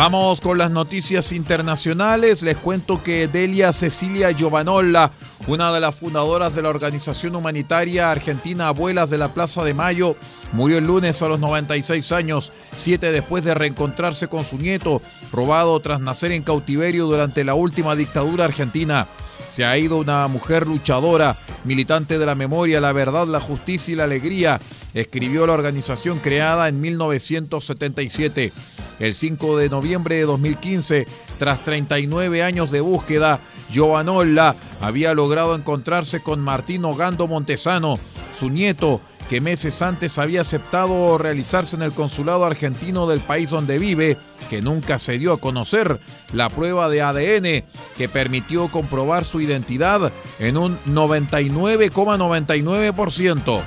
Vamos 0.00 0.40
con 0.40 0.56
las 0.56 0.70
noticias 0.70 1.30
internacionales. 1.30 2.40
Les 2.42 2.56
cuento 2.56 3.02
que 3.02 3.28
Delia 3.28 3.70
Cecilia 3.70 4.32
Giovanola, 4.32 5.12
una 5.46 5.70
de 5.72 5.80
las 5.80 5.94
fundadoras 5.94 6.54
de 6.54 6.62
la 6.62 6.70
organización 6.70 7.36
humanitaria 7.36 8.10
argentina 8.10 8.68
Abuelas 8.68 9.10
de 9.10 9.18
la 9.18 9.34
Plaza 9.34 9.62
de 9.62 9.74
Mayo, 9.74 10.16
murió 10.52 10.78
el 10.78 10.86
lunes 10.86 11.20
a 11.20 11.28
los 11.28 11.38
96 11.38 12.12
años, 12.12 12.50
siete 12.74 13.12
después 13.12 13.44
de 13.44 13.54
reencontrarse 13.54 14.26
con 14.28 14.42
su 14.42 14.56
nieto, 14.56 15.02
robado 15.32 15.78
tras 15.80 16.00
nacer 16.00 16.32
en 16.32 16.44
cautiverio 16.44 17.04
durante 17.04 17.44
la 17.44 17.52
última 17.52 17.94
dictadura 17.94 18.46
argentina. 18.46 19.06
Se 19.50 19.66
ha 19.66 19.76
ido 19.76 19.98
una 19.98 20.28
mujer 20.28 20.66
luchadora, 20.66 21.36
militante 21.64 22.18
de 22.18 22.24
la 22.24 22.34
memoria, 22.34 22.80
la 22.80 22.92
verdad, 22.92 23.26
la 23.26 23.40
justicia 23.40 23.92
y 23.92 23.96
la 23.96 24.04
alegría, 24.04 24.60
escribió 24.94 25.46
la 25.46 25.52
organización 25.52 26.20
creada 26.20 26.68
en 26.68 26.80
1977. 26.80 28.52
El 29.00 29.14
5 29.14 29.56
de 29.56 29.70
noviembre 29.70 30.16
de 30.16 30.22
2015, 30.22 31.06
tras 31.38 31.64
39 31.64 32.42
años 32.42 32.70
de 32.70 32.82
búsqueda, 32.82 33.40
Giovanola 33.70 34.54
había 34.80 35.14
logrado 35.14 35.54
encontrarse 35.54 36.22
con 36.22 36.40
Martín 36.40 36.84
Ogando 36.84 37.26
Montesano, 37.26 37.98
su 38.32 38.50
nieto, 38.50 39.00
que 39.30 39.40
meses 39.40 39.80
antes 39.80 40.18
había 40.18 40.42
aceptado 40.42 41.16
realizarse 41.16 41.76
en 41.76 41.82
el 41.82 41.92
consulado 41.92 42.44
argentino 42.44 43.06
del 43.06 43.20
país 43.20 43.48
donde 43.48 43.78
vive, 43.78 44.18
que 44.50 44.60
nunca 44.60 44.98
se 44.98 45.16
dio 45.18 45.32
a 45.32 45.40
conocer, 45.40 46.00
la 46.32 46.50
prueba 46.50 46.88
de 46.88 47.00
ADN 47.00 47.62
que 47.96 48.08
permitió 48.08 48.66
comprobar 48.68 49.24
su 49.24 49.40
identidad 49.40 50.12
en 50.40 50.56
un 50.56 50.80
99,99%. 50.84 53.62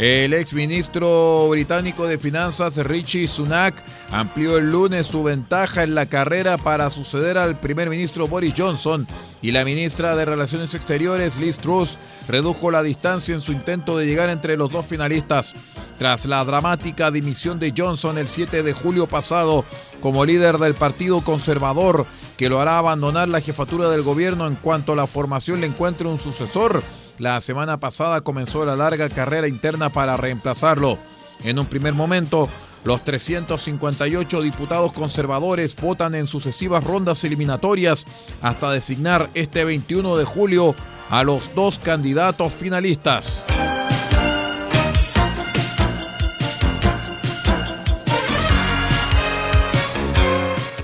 El 0.00 0.32
exministro 0.32 1.46
británico 1.50 2.06
de 2.06 2.16
Finanzas 2.16 2.74
Richie 2.78 3.28
Sunak 3.28 3.84
amplió 4.10 4.56
el 4.56 4.72
lunes 4.72 5.06
su 5.06 5.22
ventaja 5.22 5.82
en 5.82 5.94
la 5.94 6.06
carrera 6.06 6.56
para 6.56 6.88
suceder 6.88 7.36
al 7.36 7.60
primer 7.60 7.90
ministro 7.90 8.26
Boris 8.26 8.54
Johnson 8.56 9.06
y 9.42 9.50
la 9.50 9.62
ministra 9.62 10.16
de 10.16 10.24
Relaciones 10.24 10.72
Exteriores 10.72 11.36
Liz 11.36 11.58
Truss 11.58 11.98
redujo 12.28 12.70
la 12.70 12.82
distancia 12.82 13.34
en 13.34 13.42
su 13.42 13.52
intento 13.52 13.98
de 13.98 14.06
llegar 14.06 14.30
entre 14.30 14.56
los 14.56 14.72
dos 14.72 14.86
finalistas. 14.86 15.52
Tras 15.98 16.24
la 16.24 16.42
dramática 16.46 17.10
dimisión 17.10 17.60
de 17.60 17.74
Johnson 17.76 18.16
el 18.16 18.28
7 18.28 18.62
de 18.62 18.72
julio 18.72 19.06
pasado 19.06 19.66
como 20.00 20.24
líder 20.24 20.56
del 20.56 20.76
Partido 20.76 21.20
Conservador, 21.20 22.06
que 22.38 22.48
lo 22.48 22.58
hará 22.62 22.78
abandonar 22.78 23.28
la 23.28 23.42
jefatura 23.42 23.90
del 23.90 24.00
gobierno 24.00 24.46
en 24.46 24.54
cuanto 24.54 24.94
la 24.94 25.06
formación 25.06 25.60
le 25.60 25.66
encuentre 25.66 26.08
un 26.08 26.16
sucesor, 26.16 26.82
la 27.20 27.38
semana 27.42 27.78
pasada 27.78 28.22
comenzó 28.22 28.64
la 28.64 28.76
larga 28.76 29.10
carrera 29.10 29.46
interna 29.46 29.90
para 29.90 30.16
reemplazarlo. 30.16 30.98
En 31.44 31.58
un 31.58 31.66
primer 31.66 31.92
momento, 31.92 32.48
los 32.82 33.04
358 33.04 34.40
diputados 34.40 34.92
conservadores 34.94 35.76
votan 35.76 36.14
en 36.14 36.26
sucesivas 36.26 36.82
rondas 36.82 37.22
eliminatorias 37.24 38.06
hasta 38.40 38.72
designar 38.72 39.28
este 39.34 39.64
21 39.64 40.16
de 40.16 40.24
julio 40.24 40.74
a 41.10 41.22
los 41.22 41.54
dos 41.54 41.78
candidatos 41.78 42.54
finalistas. 42.54 43.44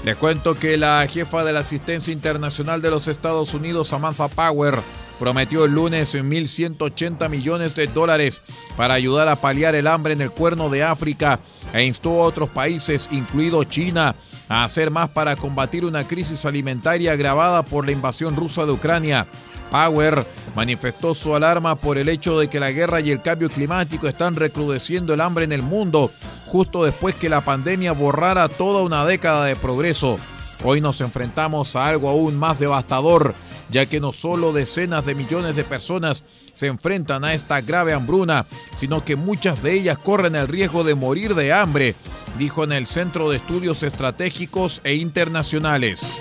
Les 0.05 0.17
cuento 0.17 0.55
que 0.55 0.77
la 0.77 1.05
jefa 1.09 1.45
de 1.45 1.53
la 1.55 1.61
asistencia 1.61 2.13
internacional 2.13 2.83
de 2.83 2.91
los 2.91 3.09
Estados 3.09 3.55
Unidos, 3.55 3.89
Samantha 3.89 4.29
Power, 4.29 4.83
prometió 5.19 5.65
el 5.65 5.73
lunes 5.73 6.15
1.180 6.15 7.29
millones 7.29 7.75
de 7.75 7.87
dólares 7.87 8.43
para 8.77 8.95
ayudar 8.95 9.29
a 9.29 9.37
paliar 9.37 9.75
el 9.75 9.87
hambre 9.87 10.13
en 10.13 10.21
el 10.21 10.31
cuerno 10.31 10.69
de 10.71 10.83
África 10.83 11.41
e 11.73 11.85
instó 11.85 12.11
a 12.23 12.27
otros 12.27 12.51
países, 12.51 13.09
incluido 13.11 13.65
China, 13.65 14.15
a 14.49 14.65
hacer 14.65 14.91
más 14.91 15.09
para 15.09 15.37
combatir 15.37 15.85
una 15.85 16.07
crisis 16.07 16.45
alimentaria 16.45 17.13
agravada 17.13 17.65
por 17.65 17.87
la 17.87 17.93
invasión 17.93 18.37
rusa 18.37 18.65
de 18.65 18.73
Ucrania. 18.73 19.27
Power 19.71 20.27
manifestó 20.55 21.15
su 21.15 21.35
alarma 21.35 21.75
por 21.75 21.99
el 21.99 22.09
hecho 22.09 22.39
de 22.39 22.49
que 22.49 22.61
la 22.61 22.71
guerra 22.71 23.01
y 23.01 23.11
el 23.11 23.23
cambio 23.23 23.51
climático 23.51 24.07
están 24.07 24.37
recrudeciendo 24.37 25.13
el 25.13 25.21
hambre 25.21 25.45
en 25.45 25.53
el 25.53 25.63
mundo, 25.63 26.13
justo 26.47 26.85
después 26.85 27.15
que 27.15 27.29
la 27.29 27.41
pandemia 27.41 27.93
borrara 27.93 28.49
toda 28.49 28.83
una 28.83 29.05
década 29.05 29.45
de 29.45 29.57
progreso. 29.57 30.19
Hoy 30.65 30.81
nos 30.81 31.01
enfrentamos 31.01 31.77
a 31.77 31.87
algo 31.87 32.09
aún 32.09 32.37
más 32.37 32.59
devastador, 32.59 33.35
ya 33.71 33.87
que 33.87 34.01
no 34.01 34.13
solo 34.13 34.53
decenas 34.53 35.07
de 35.07 35.15
millones 35.15 35.57
de 35.57 35.65
personas 35.65 36.25
se 36.53 36.67
enfrentan 36.67 37.25
a 37.25 37.35
esta 37.35 37.61
grave 37.61 37.93
hambruna, 37.93 38.47
sino 38.79 39.05
que 39.05 39.17
muchas 39.17 39.63
de 39.63 39.75
ellas 39.75 39.99
corren 39.99 40.37
el 40.37 40.49
riesgo 40.49 40.85
de 40.85 40.95
morir 40.95 41.35
de 41.35 41.53
hambre, 41.53 41.95
dijo 42.39 42.65
en 42.65 42.73
el 42.73 42.87
Centro 42.87 43.31
de 43.31 43.37
Estudios 43.37 43.83
Estratégicos 43.83 44.81
e 44.85 44.95
Internacionales. 44.95 46.19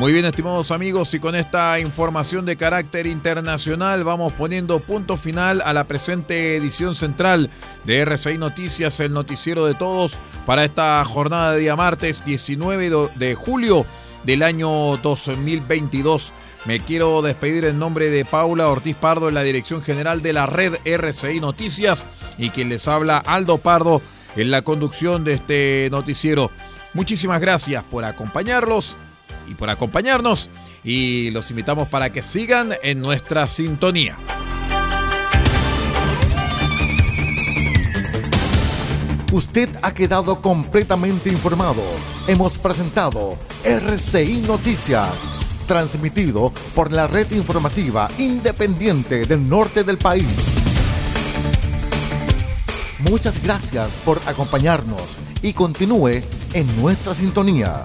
Muy 0.00 0.14
bien, 0.14 0.24
estimados 0.24 0.70
amigos, 0.70 1.12
y 1.12 1.20
con 1.20 1.34
esta 1.34 1.78
información 1.78 2.46
de 2.46 2.56
carácter 2.56 3.06
internacional 3.06 4.02
vamos 4.02 4.32
poniendo 4.32 4.80
punto 4.80 5.18
final 5.18 5.60
a 5.62 5.74
la 5.74 5.84
presente 5.84 6.56
edición 6.56 6.94
central 6.94 7.50
de 7.84 7.98
RCI 7.98 8.38
Noticias, 8.38 8.98
el 9.00 9.12
noticiero 9.12 9.66
de 9.66 9.74
todos, 9.74 10.16
para 10.46 10.64
esta 10.64 11.04
jornada 11.04 11.52
de 11.52 11.60
día 11.60 11.76
martes 11.76 12.24
19 12.24 13.10
de 13.14 13.34
julio 13.34 13.84
del 14.24 14.42
año 14.42 14.96
2022. 14.96 16.32
Me 16.64 16.80
quiero 16.80 17.20
despedir 17.20 17.66
en 17.66 17.78
nombre 17.78 18.08
de 18.08 18.24
Paula 18.24 18.68
Ortiz 18.68 18.96
Pardo 18.96 19.28
en 19.28 19.34
la 19.34 19.42
dirección 19.42 19.82
general 19.82 20.22
de 20.22 20.32
la 20.32 20.46
red 20.46 20.76
RCI 20.86 21.40
Noticias 21.40 22.06
y 22.38 22.48
quien 22.48 22.70
les 22.70 22.88
habla 22.88 23.18
Aldo 23.18 23.58
Pardo 23.58 24.00
en 24.34 24.50
la 24.50 24.62
conducción 24.62 25.24
de 25.24 25.34
este 25.34 25.88
noticiero. 25.90 26.50
Muchísimas 26.94 27.42
gracias 27.42 27.84
por 27.84 28.06
acompañarlos 28.06 28.96
y 29.46 29.54
por 29.54 29.70
acompañarnos 29.70 30.50
y 30.84 31.30
los 31.30 31.50
invitamos 31.50 31.88
para 31.88 32.10
que 32.10 32.22
sigan 32.22 32.70
en 32.82 33.00
nuestra 33.00 33.46
sintonía. 33.48 34.16
Usted 39.32 39.68
ha 39.82 39.94
quedado 39.94 40.42
completamente 40.42 41.30
informado. 41.30 41.82
Hemos 42.26 42.58
presentado 42.58 43.38
RCI 43.62 44.40
Noticias, 44.40 45.08
transmitido 45.68 46.52
por 46.74 46.90
la 46.90 47.06
red 47.06 47.30
informativa 47.30 48.08
independiente 48.18 49.24
del 49.24 49.48
norte 49.48 49.84
del 49.84 49.98
país. 49.98 50.26
Muchas 53.08 53.40
gracias 53.40 53.88
por 54.04 54.20
acompañarnos 54.26 55.02
y 55.42 55.52
continúe 55.52 56.22
en 56.52 56.82
nuestra 56.82 57.14
sintonía. 57.14 57.84